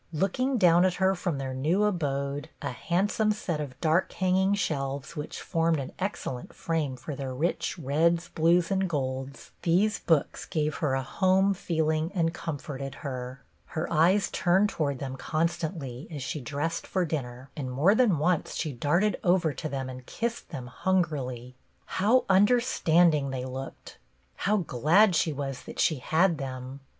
Looking 0.11 0.57
down 0.57 0.83
at 0.83 0.95
her 0.95 1.13
from 1.13 1.37
their 1.37 1.53
new 1.53 1.83
abode, 1.83 2.49
a 2.59 2.71
handsome 2.71 3.31
set 3.31 3.61
of 3.61 3.79
dark 3.79 4.11
hanging 4.13 4.55
shelves 4.55 5.15
which 5.15 5.39
formed 5.39 5.79
an 5.79 5.91
excellent 5.99 6.53
frame 6.55 6.95
for 6.95 7.15
their 7.15 7.35
rich 7.35 7.77
reds, 7.77 8.29
blues, 8.29 8.71
and 8.71 8.89
golds, 8.89 9.51
these 9.61 9.99
books 9.99 10.45
gave 10.45 10.77
her 10.77 10.95
a 10.95 11.03
home 11.03 11.53
feeling 11.53 12.11
and 12.15 12.33
comforted 12.33 12.95
her. 13.05 13.43
Her 13.67 13.93
eyes 13.93 14.31
turned 14.31 14.69
towards 14.69 14.99
them 14.99 15.17
constantly 15.17 16.07
as 16.09 16.23
she 16.23 16.41
dressed 16.41 16.87
for 16.87 17.05
dinner, 17.05 17.51
and 17.55 17.69
more 17.69 17.93
than 17.93 18.17
once 18.17 18.55
she 18.55 18.73
darted 18.73 19.19
over 19.23 19.53
to 19.53 19.69
them 19.69 19.87
and 19.87 20.03
kissed 20.07 20.49
them 20.49 20.65
hungrily. 20.65 21.53
How 21.85 22.25
understanding 22.27 23.29
they 23.29 23.45
looked! 23.45 23.99
How 24.37 24.57
glad 24.57 25.15
she 25.15 25.31
was 25.31 25.61
that 25.65 25.77
she 25.79 25.99
had 25.99 26.39
them! 26.39 26.79